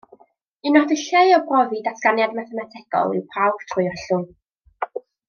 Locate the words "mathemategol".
2.39-3.15